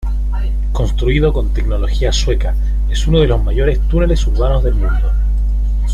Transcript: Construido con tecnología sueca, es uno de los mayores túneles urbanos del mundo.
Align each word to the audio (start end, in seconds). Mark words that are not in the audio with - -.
Construido 0.71 1.31
con 1.31 1.53
tecnología 1.53 2.11
sueca, 2.11 2.55
es 2.89 3.05
uno 3.05 3.19
de 3.19 3.27
los 3.27 3.43
mayores 3.43 3.79
túneles 3.87 4.25
urbanos 4.25 4.63
del 4.63 4.73
mundo. 4.73 5.11